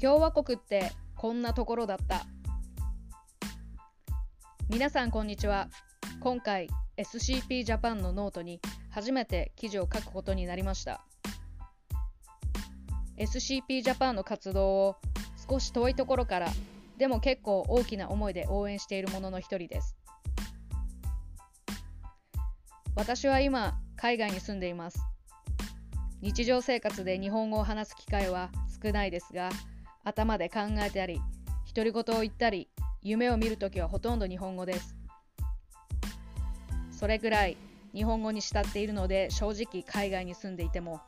[0.00, 2.24] 共和国ってこんなところだった。
[4.68, 5.70] 皆さんこんにちは。
[6.20, 11.04] 今回 SCP ジャパンのノートに初めて記事を書くことになりました。
[13.16, 14.96] SCP ジャパンの活動を
[15.48, 16.48] 少し遠いところから
[16.96, 19.96] でも結構大きな思いで応援しているものの一人です。
[22.94, 25.00] 私は今海外に住んでいます。
[26.20, 29.50] 日常生活で日本語を話す機会は少ないですが
[30.04, 31.20] 頭で考えたり
[31.74, 32.68] 独り言を言ったり
[33.02, 34.96] 夢を見るときはほとんど日本語です
[36.90, 37.56] それぐらい
[37.94, 41.00] 日本語に慕っているので正直海外に住んでいても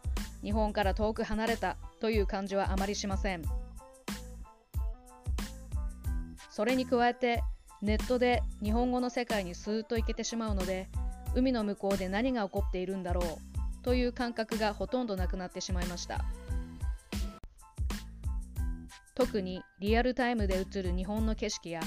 [0.42, 3.42] 日本から遠く離れたという感じはあまりしません
[6.50, 7.42] それに加えて
[7.82, 10.88] ネットで日本語の世界にスーッと行けてしまうので
[11.34, 16.24] 海の向こうで何が起こっているんだろうという感覚がほとんどなくなってしまいました。
[19.14, 21.80] 特にリアルタイムで映る日本の景色や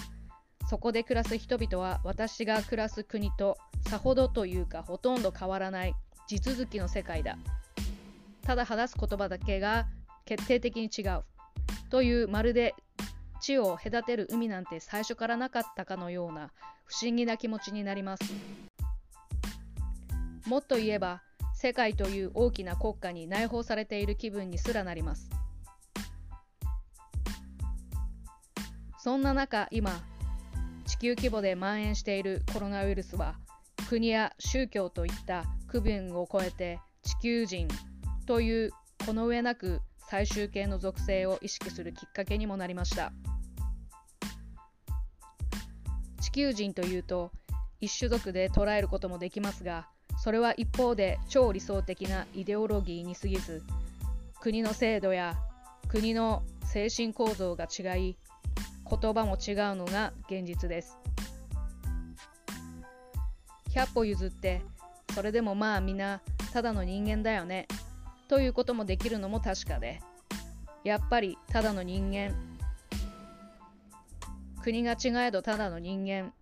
[0.70, 3.58] そこで暮らす人々は私が暮らす国と
[3.90, 5.96] さほどというかほとんど変わらない
[6.28, 7.38] 地続きの世界だ。
[8.44, 9.88] ただ話す言葉だけが
[10.26, 11.24] 決定的に違う。
[11.90, 12.76] というまるで
[13.42, 16.52] 地を隔てる海なんて最初からなかったかのような
[16.86, 18.24] 不思議な気持ちになります。
[20.48, 21.22] もっと言えば
[21.54, 25.30] 世界という大きな国家に内包されている気分にすらなります。
[29.04, 30.02] そんな中今
[30.86, 33.36] 地球規模で蔓延しているコロナウイルスは
[33.90, 37.68] 国や宗教といった区分を超えて地球人
[38.26, 38.72] という
[39.06, 43.12] この上なく最終形の属性を意識するきっかけにもなりました。
[46.22, 47.30] 地球人というと
[47.82, 53.64] 一種族で捉えることもできますがそれは一方で超理想的なイデオロギーに過ぎず
[54.40, 55.36] 国の制度や
[55.90, 58.18] 国の精神構造が違い
[58.90, 60.98] 言葉も違うのが現実です。
[63.72, 64.62] 100歩譲って
[65.14, 66.22] それでもまあ皆
[66.52, 67.68] ただの人間だよね。
[68.28, 70.02] ということもできるのも確かで。
[70.84, 72.34] やっぱりただの人間。
[74.62, 76.34] 国が違えどただの人間。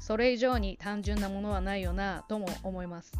[0.00, 3.12] それ以上に単純なものはないよなとも思います。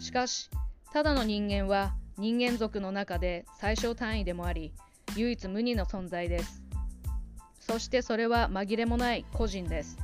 [0.00, 0.50] しかし
[0.92, 4.72] ただの人間は人間族の中で最小単位でもあり
[5.16, 6.62] 唯一無二の存在です。
[7.60, 9.98] そしてそれは紛れもない個人です。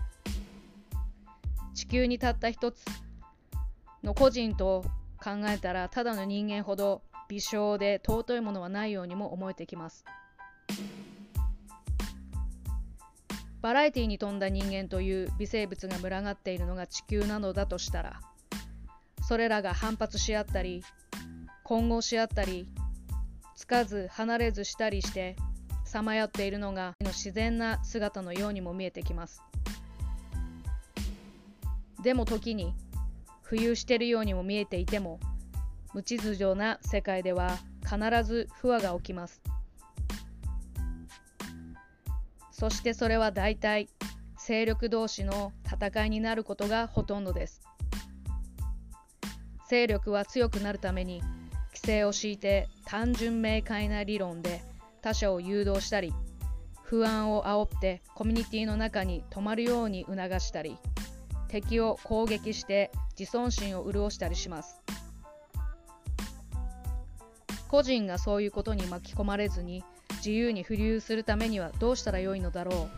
[1.74, 2.84] 地球にたった一つ
[4.02, 4.84] の個人と
[5.22, 10.04] 考えたらただの人間ほど微小で尊いものはないようにも思えてきます。
[13.62, 18.20] バラエティに富んだ人間という微生物が群がっているのが地球なのだとしたら
[19.22, 20.82] それらが反発し合ったり
[21.62, 22.66] 混合し合ったり
[23.60, 25.36] つかず離れずしたりして
[25.84, 29.42] さまよっているのが自然な姿のようにも見えてきます。
[32.02, 32.72] でも時に
[33.44, 35.20] 浮遊しているようにも見えていても
[35.92, 39.42] 無秩序な世界では必ず不和が起きます。
[42.50, 43.90] そしてそれは大体
[44.38, 47.60] 勢力同士の戦いになることがほとんどです。
[49.68, 51.22] 勢力は強くなるために
[51.82, 54.62] 規制を敷いて単純明快な理論で
[55.00, 56.12] 他者を誘導したり
[56.82, 60.76] 不安を煽ってコミュニティの中に止まるように促したり
[61.48, 64.82] 敵を攻撃して自尊心を潤したりします。
[67.68, 69.84] 個人がそういうことに巻き込まれずに
[70.16, 72.90] 自由に浮遊するためにはどうしたらよいのだろう。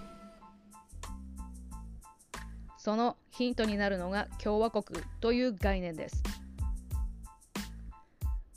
[2.79, 6.23] そのヒントになるのが共和国という概念です。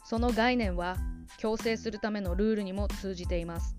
[0.05, 0.97] その概念は
[1.38, 3.75] 強制するためのルールにも通じています。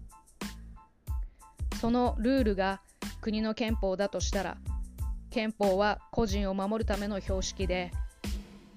[1.81, 2.81] そのルールが
[3.21, 4.57] 国の憲法だとしたら
[5.31, 7.93] 憲法は個人を守るための標識で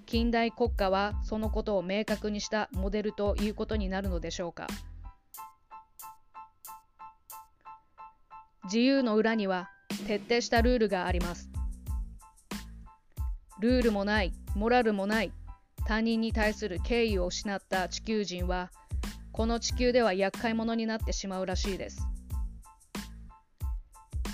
[0.05, 4.67] 近代国家はそのことを明確にしたモデルということになるのでしょうか。
[8.65, 9.71] 自由の裏には
[10.05, 11.49] 徹底したルールがあります。
[13.59, 15.31] ルールもないモラルもない
[15.89, 18.69] 他人に対する敬意を失った地球人は
[19.31, 22.07] この地球では厄介者になってしまうらしいです。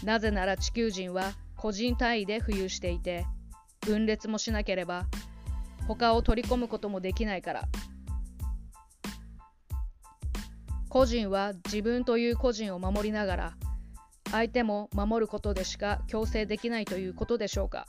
[0.03, 3.25] なぜなら地球人は個人単位で浮遊していて
[3.79, 5.05] 分裂もしなければ
[5.87, 7.63] 他を取り込むこともできないから。
[10.89, 13.53] 個人は自分という個人を守りながら
[14.29, 17.87] 相手も守ることでしか強制できないということでしょうか。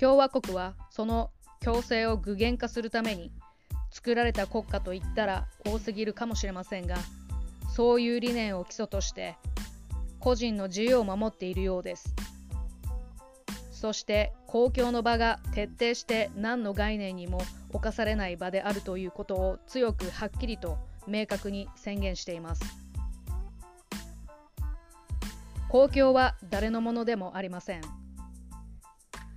[0.00, 1.30] 共和国はその
[1.60, 3.30] 強制を具現化するために
[3.90, 6.96] 作られた国家といったら多すぎるかもしれませんが
[7.76, 9.36] そういう理念を基礎として
[10.18, 12.14] 個人の自由を守っているようです。
[13.72, 17.40] そして公共の場が徹底して何の概念にも
[17.72, 20.76] 侵されない場であるということを強くはっきりと
[21.06, 22.62] 明確に宣言しています。
[25.68, 28.09] 公共は誰のものでもありません。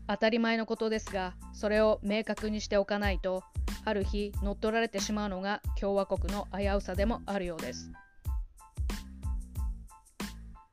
[0.07, 3.43] 当たり前のことですがそれを明確にしておかないと
[3.85, 7.91] ある日乗っ取られてしまうのが共和国の危うさでもあるようです。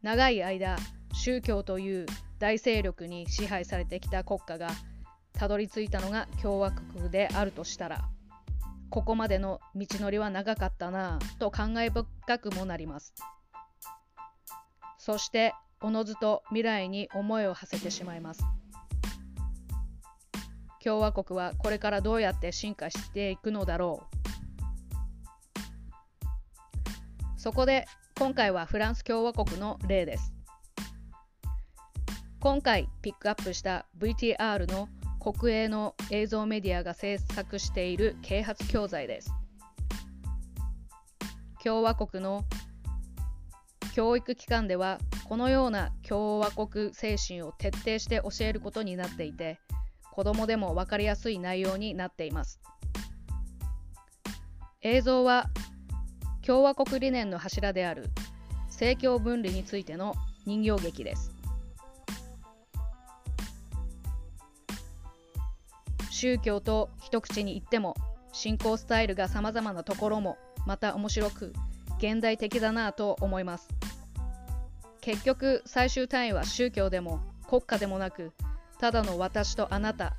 [0.03, 0.77] 長い間
[1.12, 2.06] 宗教という
[2.38, 4.71] 大勢力に支配されてきた国家が
[5.32, 8.09] たどり着いたのが共和国であるとしたら
[8.88, 13.15] ここまでの道のりは長かったなぁと感慨深くもなります。
[14.99, 18.43] そしておのずと未来に思いを馳せてしまいます。
[20.82, 24.21] 共和国はこれからどうやって進化していくのだろう。
[27.38, 27.87] そこで
[28.19, 30.32] 今回はフランス共和国の例です。
[32.41, 34.88] 今回ピックアップした VTR の
[35.21, 39.31] 国営の映像メディアが制作している啓発教材です。
[41.62, 42.44] 共和国の
[43.94, 44.99] 教育機関では
[45.29, 49.61] このような共和国精神を徹底して教えることになっていて
[50.12, 52.61] 子供でも分かりやすい内容になっています。
[54.83, 55.51] 映像は
[56.43, 58.09] 共和国理念の柱である
[58.69, 60.15] 政教分離についての
[60.47, 61.31] 人形劇です。
[66.11, 67.95] 宗教と一口に言っても
[68.33, 70.37] 信仰スタイルが様々なところも
[70.67, 71.53] また面白く
[71.99, 73.69] 現代的だなと思います。
[75.01, 78.33] 結局最終単位は宗教でも国家でもなく
[78.81, 80.15] ただの私とあなた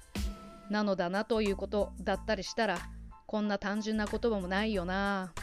[0.69, 2.77] なのだなということだったりしたら
[3.25, 5.33] こんな単純な言葉もないよな。